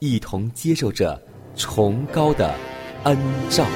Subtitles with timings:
[0.00, 1.20] 一同接受着
[1.54, 2.54] 崇高的
[3.04, 3.18] 恩
[3.50, 3.66] 照。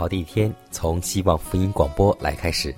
[0.00, 2.74] 好的一天从希望福音广播来开始，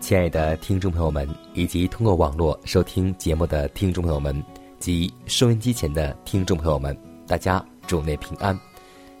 [0.00, 4.34] 亲爱的听众朋友们，以及通过网络收听节目的听众朋友们
[4.78, 8.58] 及收音机前的听众朋友们，大家主内平安。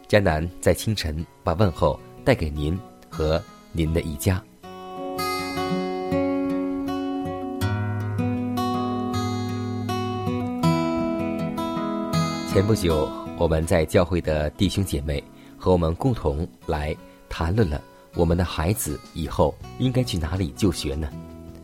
[0.08, 3.38] 迦南在清晨把问候带给您和
[3.72, 4.42] 您的一家。
[12.50, 13.06] 前不久，
[13.36, 15.22] 我们在教会的弟兄姐妹
[15.58, 16.96] 和我们共同来
[17.36, 17.82] 谈论了
[18.14, 21.10] 我们的孩子以后应该去哪里就学呢？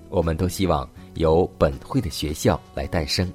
[0.09, 3.33] 我们都希望由本会的学校来诞生，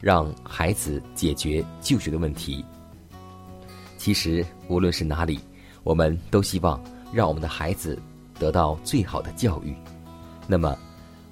[0.00, 2.64] 让孩子解决就学的问题。
[3.98, 5.38] 其实，无论是哪里，
[5.82, 8.00] 我们都希望让我们的孩子
[8.38, 9.76] 得到最好的教育。
[10.46, 10.74] 那么，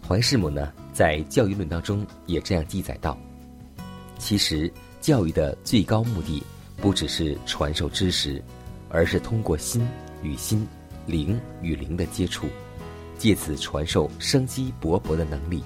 [0.07, 3.17] 怀师母呢，在教育论当中也这样记载道：
[4.19, 4.71] 其实，
[5.01, 6.43] 教育的最高目的
[6.77, 8.45] 不只是传授知识，
[8.91, 9.89] 而是通过心
[10.23, 10.67] 与心、
[11.07, 12.47] 灵与灵的接触，
[13.19, 15.63] 借此传授生机勃勃的能力。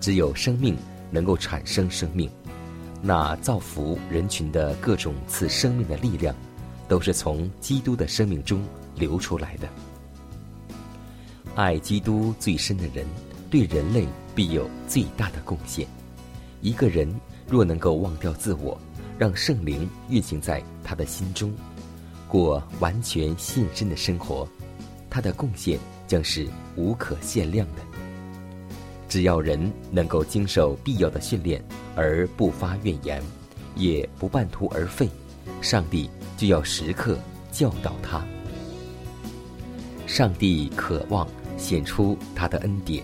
[0.00, 0.76] 只有生命
[1.10, 2.30] 能够产生生命，
[3.02, 6.34] 那造福人群的各种赐生命的力量，
[6.88, 8.62] 都是从基督的生命中
[8.94, 9.68] 流出来的。
[11.54, 13.04] 爱基督最深的人，
[13.50, 15.86] 对人类必有最大的贡献。
[16.62, 17.12] 一个人
[17.48, 18.80] 若能够忘掉自我，
[19.18, 21.52] 让圣灵运行在他的心中，
[22.30, 24.48] 过完全献身的生活，
[25.10, 25.76] 他的贡献
[26.06, 26.46] 将是
[26.76, 27.82] 无可限量的。
[29.08, 29.60] 只要人
[29.90, 31.60] 能够经受必要的训练，
[31.96, 33.20] 而不发怨言，
[33.74, 35.10] 也不半途而废，
[35.60, 37.18] 上帝就要时刻
[37.50, 38.24] 教导他。
[40.06, 43.02] 上帝渴望显出他的恩典，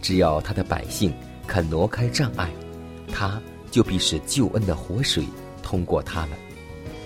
[0.00, 1.12] 只要他的百姓
[1.48, 2.48] 肯挪开障碍，
[3.12, 3.42] 他
[3.72, 5.24] 就必使救恩的活水
[5.64, 6.38] 通过他们，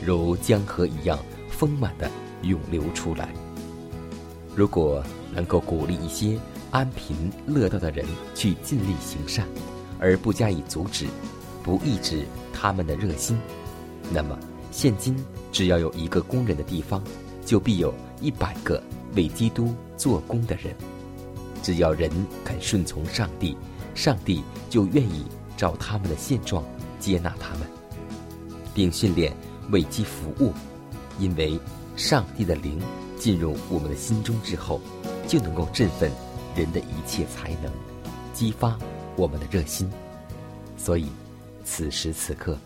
[0.05, 1.19] 如江河一样
[1.57, 2.11] 丰满的
[2.43, 3.29] 涌流出来。
[4.55, 6.39] 如果能够鼓励一些
[6.71, 8.05] 安贫乐道的人
[8.35, 9.47] 去尽力行善，
[9.99, 11.07] 而不加以阻止，
[11.63, 13.39] 不抑制他们的热心，
[14.13, 14.39] 那么
[14.71, 15.17] 现今
[15.51, 17.03] 只要有一个工人的地方，
[17.45, 18.83] 就必有一百个
[19.15, 20.75] 为基督做工的人。
[21.63, 22.11] 只要人
[22.45, 23.57] 肯顺从上帝，
[23.95, 25.25] 上帝就愿意
[25.57, 26.63] 照他们的现状
[27.01, 27.67] 接纳他们，
[28.75, 29.33] 并训练
[29.71, 30.53] 为其服务。
[31.19, 31.59] 因为
[31.97, 32.81] 上帝的灵
[33.19, 34.81] 进入我们的心中之后，
[35.27, 36.11] 就能够振奋
[36.56, 37.73] 人的一切才能，
[38.33, 38.79] 激发
[39.17, 39.91] 我们的热心。
[40.77, 41.06] 所以，
[41.65, 42.59] 此时此刻，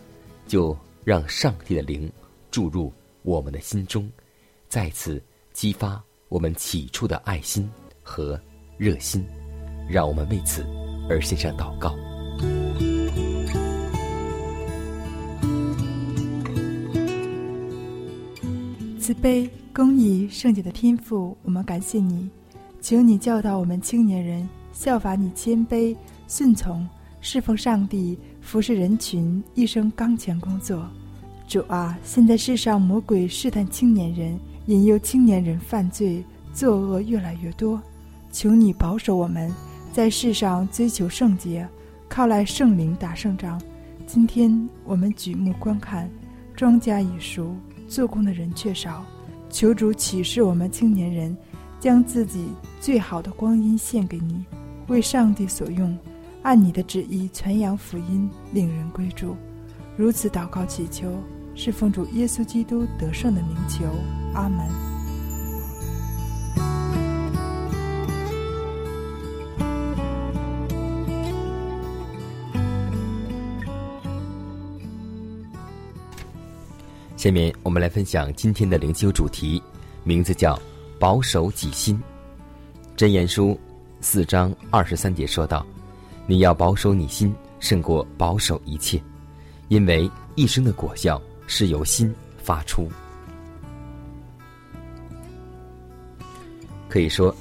[0.47, 2.11] 就让上帝的灵
[2.51, 2.91] 注入
[3.21, 4.09] 我们的心中，
[4.67, 5.21] 再次
[5.53, 7.69] 激发我们起初的爱心
[8.03, 8.39] 和
[8.77, 9.25] 热心。
[9.89, 10.63] 让我们为此
[11.09, 11.95] 而献上祷告。
[19.09, 22.29] 慈悲、公义、圣洁的天赋，我们感谢你，
[22.79, 25.95] 请你教导我们青年人效法你谦卑、
[26.27, 26.87] 顺从、
[27.19, 30.87] 侍奉上帝、服侍人群，一生刚强工作。
[31.47, 36.23] 主啊，现在世上魔鬼试探青年人，引诱青年人犯罪，
[36.53, 37.81] 作恶越来越多，
[38.31, 39.51] 求你保守我们，
[39.91, 41.67] 在世上追求圣洁，
[42.07, 43.59] 靠赖圣灵打胜仗。
[44.05, 46.07] 今天我们举目观看，
[46.55, 47.55] 庄稼已熟，
[47.89, 49.03] 做工的人却少。
[49.49, 51.35] 求主启示我们青年人，
[51.79, 52.47] 将自己
[52.79, 54.45] 最好的光阴献给你，
[54.87, 55.97] 为上帝所用，
[56.43, 59.35] 按你的旨意传扬福音，令人归主。
[59.97, 61.11] 如此祷告祈求，
[61.55, 63.83] 是奉主耶稣基督得胜的名求。
[64.35, 64.98] 阿门。
[77.19, 79.61] 下面我们来分享今天的灵修主题，
[80.05, 80.57] 名字叫
[80.97, 82.01] “保守己心”。
[82.95, 83.59] 箴言书
[83.99, 85.67] 四章二十三节说道
[86.25, 89.03] ：“你要保守你心，胜过保守一切，
[89.67, 92.87] 因为一生的果效是由心发出。”
[96.87, 97.35] 可以说，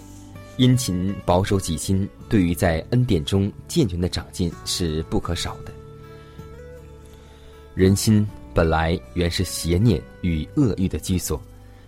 [0.56, 5.72] 殷勤保守己心，对于在恩典中健全的长进是不可少的。
[7.76, 8.26] 人心。
[8.58, 11.40] 本来原是邪念与恶欲的居所，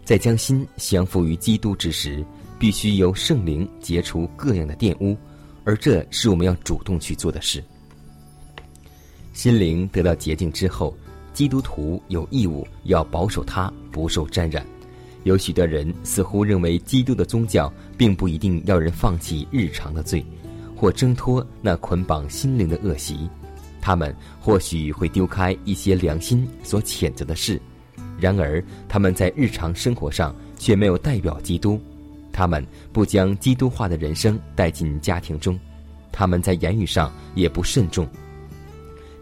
[0.04, 2.24] 在将心降服于基督之时，
[2.60, 5.16] 必须由圣灵结除各样的玷污，
[5.64, 7.60] 而这是我们要主动去做的事。
[9.32, 10.96] 心灵得到洁净之后，
[11.34, 14.64] 基督徒有义务要保守它不受沾染。
[15.24, 17.68] 有许多人似乎认为，基督的宗教
[17.98, 20.24] 并不一定要人放弃日常的罪，
[20.76, 23.28] 或挣脱那捆绑心灵的恶习。
[23.80, 27.60] 他们或许会丢开一些良心所谴责的事，
[28.18, 31.80] 然而他们在日常生活上却没有代表基督。
[32.32, 35.58] 他们不将基督化的人生带进家庭中，
[36.12, 38.06] 他们在言语上也不慎重，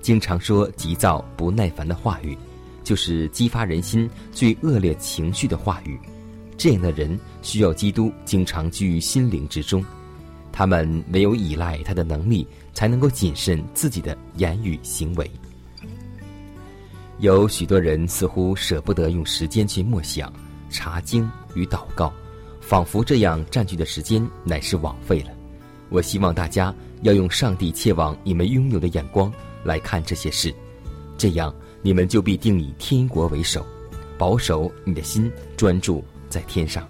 [0.02, 2.36] 经常说急躁不耐烦的话语，
[2.84, 5.98] 就是激发人心最恶劣情绪的话语。
[6.58, 9.84] 这样的人需要基督经常居于心灵之中。
[10.52, 12.46] 他们唯有依赖他的能力，
[12.78, 15.28] 才能够谨慎自己的言语行为。
[17.18, 20.32] 有许多人似乎舍不得用时间去默想、
[20.70, 22.12] 查经与祷告，
[22.60, 25.30] 仿佛这样占据的时间乃是枉费了。
[25.88, 26.72] 我希望大家
[27.02, 29.32] 要用上帝切往你们拥有的眼光
[29.64, 30.54] 来看这些事，
[31.16, 31.52] 这样
[31.82, 33.66] 你们就必定以天国为首，
[34.16, 36.88] 保守你的心专注在天上，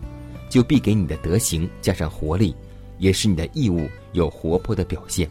[0.51, 2.55] 就必给你的德行加上活力。
[2.99, 5.27] 也是你的义务有活泼的表现。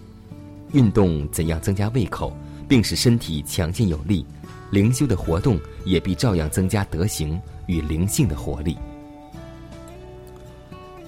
[0.71, 2.35] 运动怎样增加胃口，
[2.67, 4.25] 并使身体强健有力，
[4.69, 8.77] 灵修的活动也必照样增加德行与灵性的活力。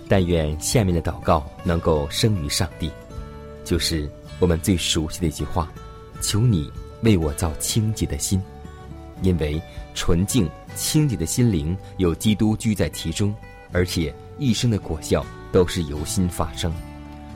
[0.07, 2.91] 但愿下面的祷告能够生于上帝，
[3.63, 4.09] 就是
[4.39, 5.71] 我们最熟悉的一句话
[6.21, 6.71] ：“求你
[7.03, 8.41] 为我造清洁的心，
[9.21, 9.61] 因为
[9.93, 13.35] 纯净清洁的心灵有基督居在其中，
[13.71, 16.71] 而且一生的果效。”都是由心发生，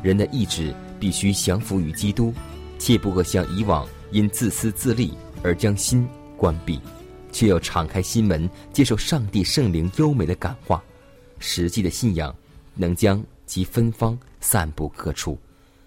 [0.03, 0.71] 人的意志
[1.03, 2.33] 必须降服于基督，
[2.79, 5.13] 切不可像以往因自私自利
[5.43, 6.07] 而将心
[6.37, 6.79] 关闭，
[7.29, 10.81] 却要敞开心门，接受上帝圣灵优美的感化。
[11.39, 12.33] 实际的信仰
[12.73, 15.37] 能将其芬芳散布各处，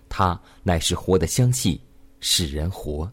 [0.07, 1.81] 它乃是活的香气，
[2.21, 3.11] 使人活。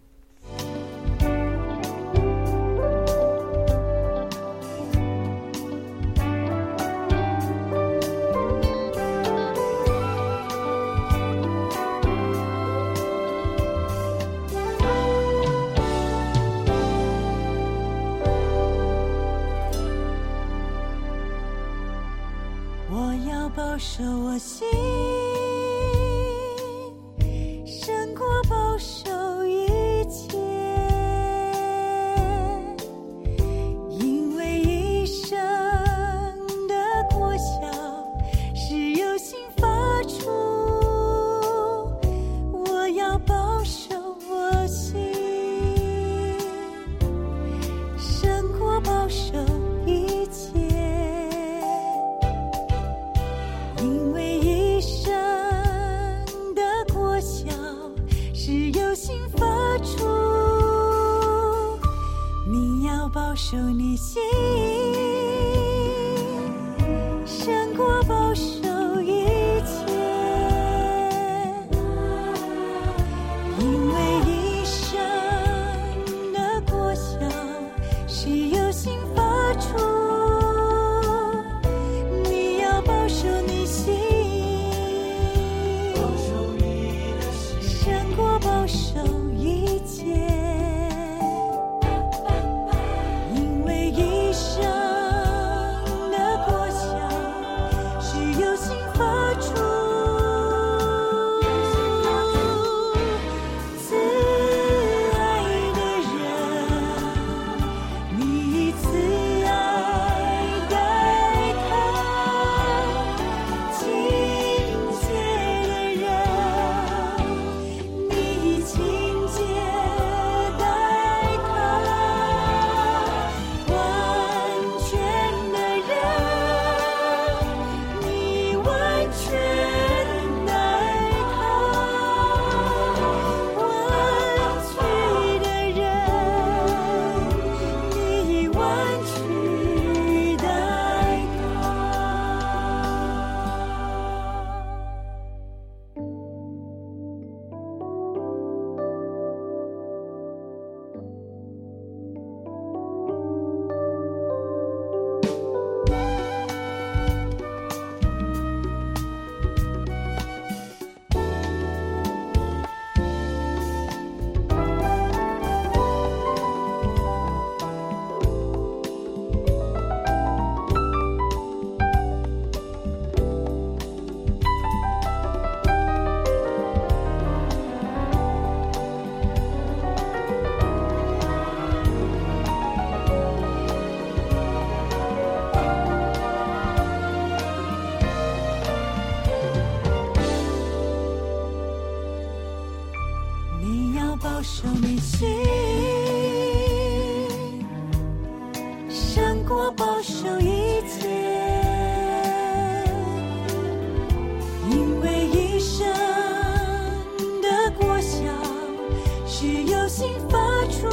[209.44, 210.88] 是由心发出，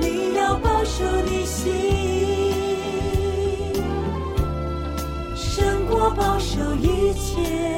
[0.00, 1.70] 你要保守你心，
[5.36, 7.77] 胜过保守一切。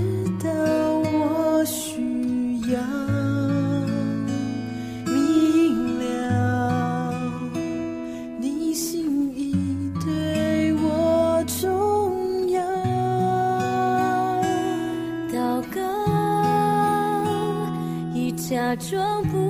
[18.81, 19.40] 装不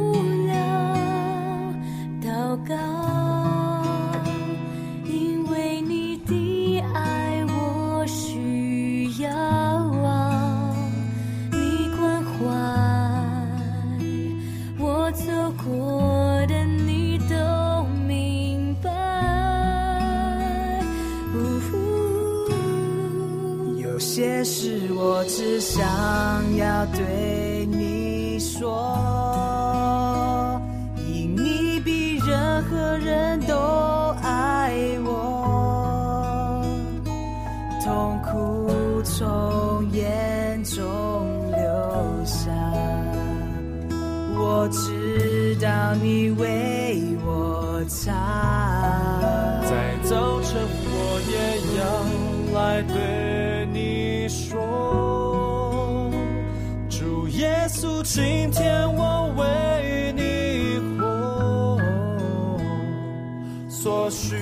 [63.81, 64.35] 所需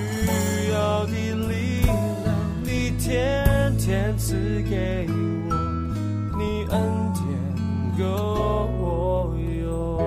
[0.70, 1.12] 要的
[1.48, 1.96] 力量，
[2.62, 4.34] 你天天赐
[4.68, 5.56] 给我，
[6.36, 6.78] 你恩
[7.14, 7.24] 典
[7.98, 9.98] 够用。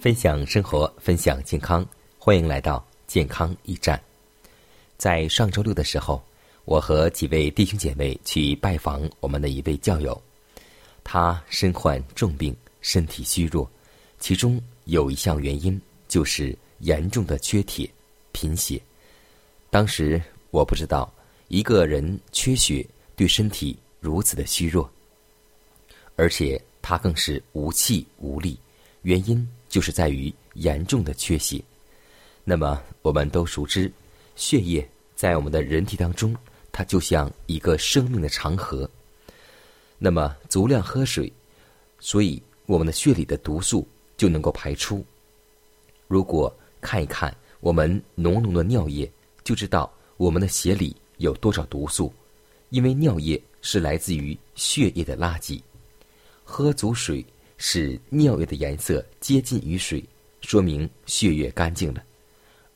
[0.00, 1.86] 分享生活，分享健康，
[2.18, 4.02] 欢迎来到健康驿站。
[4.98, 6.20] 在上周六的时候，
[6.64, 10.20] 我和几位弟兄姐妹去拜访我们的一位教友，
[11.08, 13.70] 他身患重病，身体虚弱，
[14.18, 17.88] 其中有一项原因就是严重的缺铁、
[18.32, 18.82] 贫血。
[19.70, 20.20] 当时
[20.50, 21.08] 我不知道
[21.46, 22.84] 一个人缺血
[23.14, 24.90] 对身体如此的虚弱，
[26.16, 28.58] 而且他更是无气无力，
[29.02, 29.48] 原因。
[29.68, 31.60] 就是在于严重的缺血。
[32.44, 33.92] 那么，我们都熟知，
[34.36, 36.34] 血液在我们的人体当中，
[36.70, 38.88] 它就像一个生命的长河。
[39.98, 41.32] 那么，足量喝水，
[41.98, 45.04] 所以我们的血里的毒素就能够排出。
[46.06, 49.10] 如果看一看我们浓浓的尿液，
[49.42, 52.12] 就知道我们的血里有多少毒素，
[52.70, 55.60] 因为尿液是来自于血液的垃圾。
[56.44, 57.24] 喝足水。
[57.58, 60.04] 使尿液的颜色接近于水，
[60.42, 62.04] 说明血液干净了。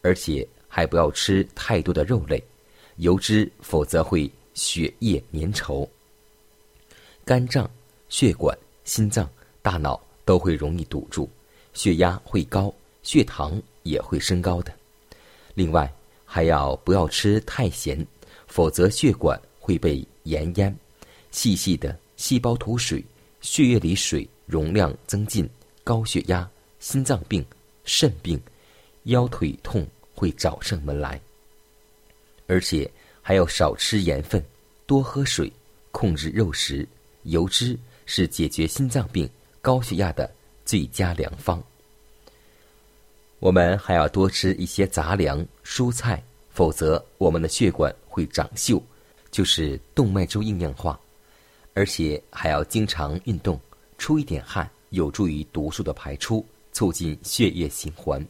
[0.01, 2.43] 而且还不要吃太多的肉类、
[2.97, 5.87] 油脂，否则会血液粘稠。
[7.31, 7.71] 肝脏、
[8.09, 9.31] 血管、心脏、
[9.63, 11.29] 大脑都会容易堵住，
[11.73, 14.73] 血压会高，血糖也会升高的。
[15.55, 15.89] 另外，
[16.25, 18.05] 还要不要吃太咸，
[18.49, 20.77] 否则血管会被盐淹，
[21.31, 23.01] 细细的细胞吐水，
[23.41, 24.29] 血液里水。
[24.45, 25.49] 容量增进，
[25.85, 27.47] 高血压、心脏病、
[27.85, 28.43] 肾病、
[29.05, 31.21] 腰腿痛会找上门来。
[32.49, 32.91] 而且
[33.23, 34.45] 还要少吃盐分，
[34.85, 35.53] 多喝水，
[35.93, 36.85] 控制肉食、
[37.25, 39.29] 油脂，是解决心脏病、
[39.61, 40.31] 高血压的
[40.65, 41.63] 最佳良方。
[43.39, 48.83] 我们还要多吃一些杂粮、蔬菜，否则我们的血管会长锈，
[49.31, 50.99] 就是动脉粥硬硬化。
[51.73, 53.59] 而且还要经常运动。
[53.97, 58.27] 出一点汗有助于毒素的排出，促进血液循环。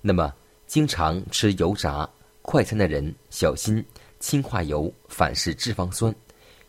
[0.00, 0.32] 那么，
[0.66, 2.08] 经常吃油炸、
[2.42, 3.84] 快餐的人，小心
[4.20, 6.14] 氢化油反式脂肪酸，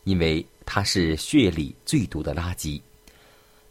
[0.05, 2.81] 因为它是血里最毒的垃圾。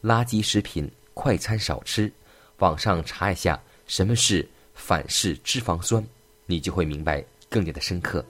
[0.02, 2.12] 垃圾食品、快餐少吃。
[2.58, 6.04] 网上查一下什么是反式脂肪酸，
[6.46, 8.24] 你就会明白更加的深刻。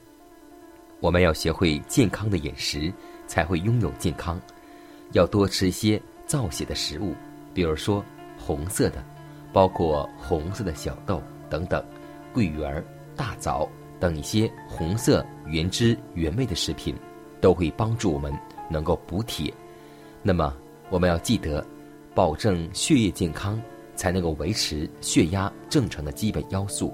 [1.01, 2.93] 我们要学会健康的饮食，
[3.27, 4.41] 才会拥有健康。
[5.13, 6.01] 要多吃一些。
[6.27, 7.13] 造血的食物，
[7.53, 8.05] 比如说
[8.39, 9.05] 红色的，
[9.53, 11.85] 包括红色的小豆等等，
[12.33, 12.85] 桂圆、
[13.17, 13.69] 大枣
[13.99, 16.95] 等一些红色原汁原味的食品，
[17.41, 18.33] 都会帮助我们
[18.71, 19.53] 能够补铁。
[20.23, 20.55] 那么
[20.91, 21.67] 我们要记得，
[22.15, 23.61] 保证血液健康，
[23.97, 26.93] 才能够维持血压正常的基本要素。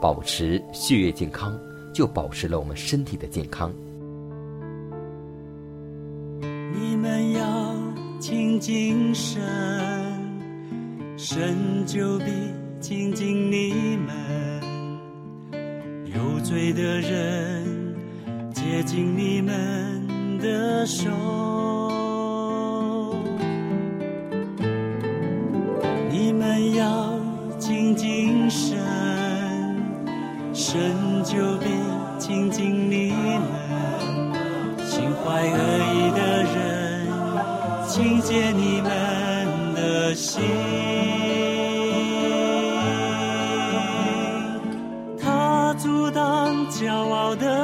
[0.00, 1.58] 保持血液健康，
[1.94, 3.72] 就保持了我们身体的健康。
[6.40, 7.70] 你们要。
[8.20, 9.40] 亲近神，
[11.16, 12.26] 神就必
[12.78, 14.60] 亲近你们。
[16.04, 17.79] 有罪的人
[18.70, 21.10] 接近你们的手。
[26.08, 27.18] 你们要
[27.58, 28.78] 静静神，
[30.54, 30.80] 神
[31.24, 31.66] 就必
[32.16, 33.42] 亲近你们。
[34.86, 35.58] 心怀恶
[35.92, 37.08] 意的人。
[37.88, 40.40] 听见你们的心，
[45.20, 47.59] 他阻挡骄傲的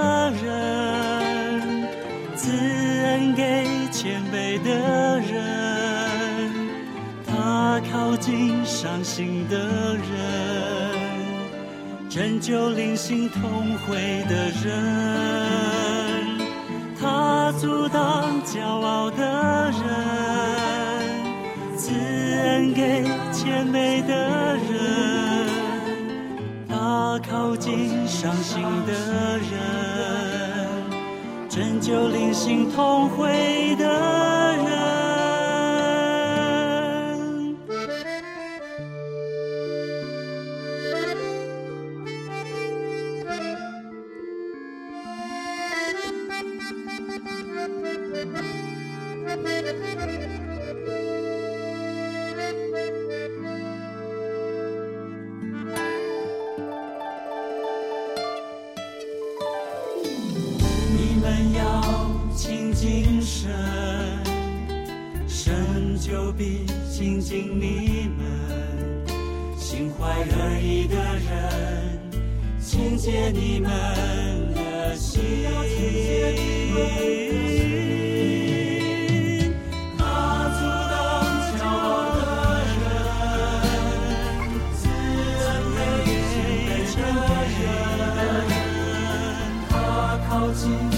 [8.64, 9.56] 伤心的
[9.94, 10.00] 人，
[12.08, 14.74] 拯救灵心痛悔的人，
[17.00, 19.80] 他阻挡骄傲的人。
[21.76, 25.46] 赐恩给谦卑的人，
[26.68, 28.92] 他靠近伤心的
[29.38, 29.58] 人，
[31.48, 34.15] 拯救灵心痛悔的。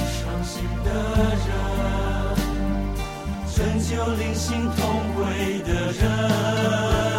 [0.09, 0.88] 伤心的
[1.44, 1.49] 人，
[3.55, 4.81] 拯救灵心同
[5.14, 7.18] 归的人。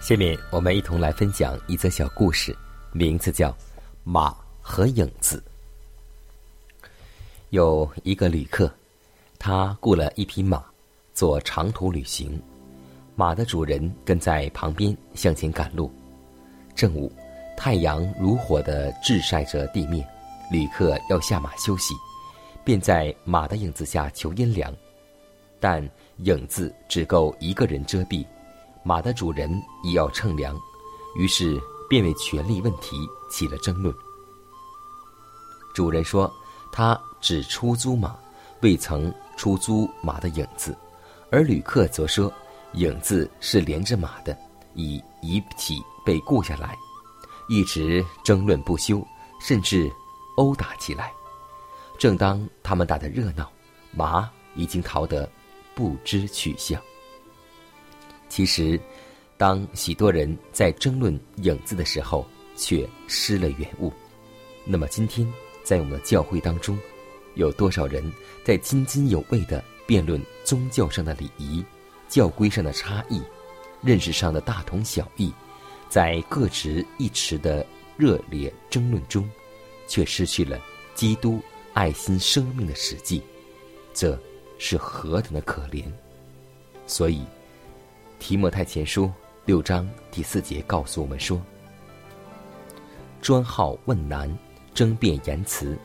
[0.00, 2.56] 下面我们一同来分享一则小故事，
[2.90, 3.50] 名字叫
[4.02, 5.36] 《马和影子》。
[7.50, 8.72] 有一个旅客，
[9.38, 10.64] 他雇了一匹马
[11.12, 12.42] 做长途旅行，
[13.14, 15.92] 马的主人跟在旁边向前赶路。
[16.74, 17.12] 正午，
[17.54, 20.08] 太阳如火的炙晒着地面，
[20.50, 21.92] 旅客要下马休息，
[22.64, 24.74] 便在马的影子下求阴凉，
[25.60, 25.86] 但
[26.24, 28.24] 影子只够一个人遮蔽。
[28.82, 30.58] 马的主人也要乘凉，
[31.14, 33.94] 于是便为权力问题起了争论。
[35.74, 36.32] 主人说，
[36.72, 38.16] 他只出租马，
[38.62, 40.72] 未曾出租马的影子；
[41.30, 42.32] 而旅客则说，
[42.72, 44.36] 影子是连着马的，
[44.74, 46.76] 已一起被雇下来，
[47.48, 49.06] 一直争论不休，
[49.40, 49.90] 甚至
[50.36, 51.12] 殴打起来。
[51.98, 53.50] 正当他们打得热闹，
[53.92, 55.30] 马已经逃得
[55.74, 56.80] 不知去向。
[58.30, 58.80] 其实，
[59.36, 62.24] 当许多人在争论影子的时候，
[62.56, 63.92] 却失了原物。
[64.64, 65.30] 那么，今天
[65.64, 66.78] 在我们的教会当中，
[67.34, 68.10] 有多少人
[68.44, 71.64] 在津津有味的辩论宗教上的礼仪、
[72.08, 73.20] 教规上的差异、
[73.82, 75.32] 认识上的大同小异，
[75.88, 77.66] 在各执一词的
[77.96, 79.28] 热烈争论中，
[79.88, 80.56] 却失去了
[80.94, 81.40] 基督
[81.74, 83.20] 爱心生命的实际，
[83.92, 84.16] 这
[84.56, 85.82] 是何等的可怜！
[86.86, 87.24] 所以。
[88.20, 89.10] 提摩太前书
[89.46, 91.40] 六章第四节告诉我们说
[93.22, 94.32] ：“专好问难，
[94.74, 95.76] 争辩言辞，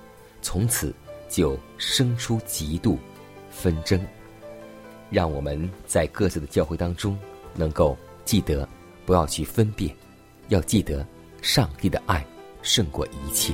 [0.42, 0.94] 从此
[1.30, 2.98] 就生出嫉妒、
[3.50, 4.00] 纷争。”
[5.10, 7.18] 让我们在各自的教会当中，
[7.56, 8.68] 能够记得
[9.06, 9.96] 不要去分辨，
[10.50, 11.08] 要记得
[11.42, 12.24] 上帝的爱
[12.62, 13.54] 胜过一切。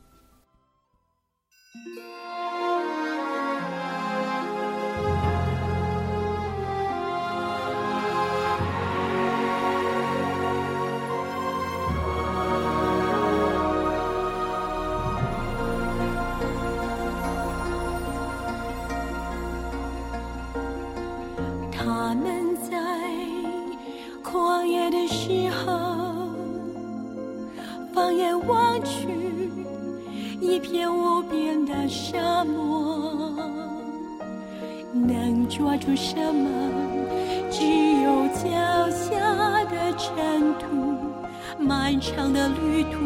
[42.01, 42.97] 长的旅途，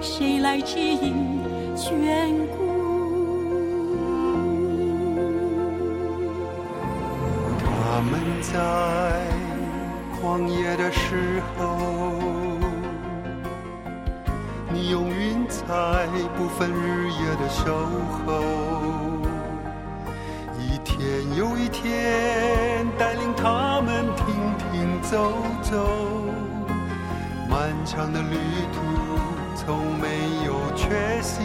[0.00, 1.14] 谁来指引
[1.76, 2.56] 眷顾？
[7.62, 9.28] 他们在
[10.22, 11.76] 旷野的时候，
[14.72, 15.66] 你用云彩
[16.34, 17.76] 不分日夜的守
[18.24, 18.42] 候，
[20.58, 20.96] 一天
[21.36, 24.34] 又一天带领他们停
[24.72, 25.97] 停走走。
[27.98, 28.36] 长的旅
[28.72, 28.78] 途
[29.56, 30.06] 从没
[30.46, 31.42] 有缺席，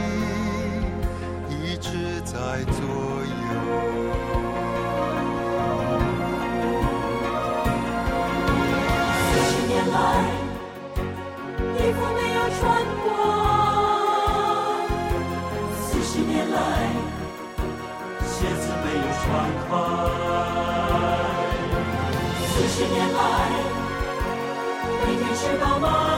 [1.50, 2.36] 一直在
[2.66, 3.34] 左右。
[9.18, 9.98] 四十年来，
[11.74, 12.62] 衣服没有穿
[13.02, 13.10] 过；
[15.82, 16.56] 四十年来，
[18.28, 19.26] 鞋子没有穿
[19.68, 19.72] 开；
[22.46, 23.18] 四十年来。
[25.06, 26.13] 每天吃饱吗